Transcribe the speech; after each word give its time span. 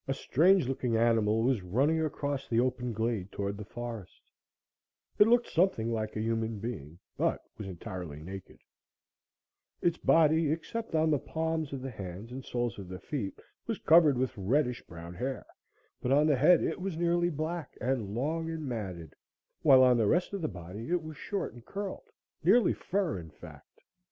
A 0.07 0.15
strange 0.15 0.67
looking 0.67 0.97
animal 0.97 1.43
was 1.43 1.61
running 1.61 2.01
across 2.03 2.47
the 2.47 2.59
open 2.59 2.91
glade 2.91 3.31
toward 3.31 3.55
the 3.55 3.63
forest. 3.65 4.19
It 5.19 5.27
looked 5.27 5.45
something 5.51 5.91
like 5.91 6.15
a 6.15 6.21
human 6.21 6.57
being, 6.57 6.97
but 7.17 7.43
was 7.55 7.67
entirely 7.67 8.19
naked. 8.19 8.57
Its 9.79 9.99
body, 9.99 10.51
except 10.51 10.95
on 10.95 11.11
the 11.11 11.19
palms 11.19 11.71
of 11.71 11.83
the 11.83 11.91
hands 11.91 12.31
and 12.31 12.43
soles 12.43 12.79
of 12.79 12.87
the 12.87 12.97
feet, 12.97 13.37
was 13.67 13.77
covered 13.77 14.17
with 14.17 14.35
reddish 14.35 14.81
brown 14.87 15.13
hair, 15.13 15.45
but 16.01 16.11
on 16.11 16.25
the 16.25 16.35
head 16.35 16.63
it 16.63 16.81
was 16.81 16.97
nearly 16.97 17.29
black 17.29 17.77
and 17.79 18.15
long 18.15 18.49
and 18.49 18.65
matted; 18.65 19.13
while 19.61 19.83
on 19.83 19.97
the 19.97 20.07
rest 20.07 20.33
of 20.33 20.41
the 20.41 20.47
body 20.47 20.89
it 20.89 21.03
was 21.03 21.15
short 21.15 21.53
and 21.53 21.63
curled 21.63 22.09
nearly 22.43 22.73
fur, 22.73 23.19
in 23.19 23.29
fact. 23.29 23.81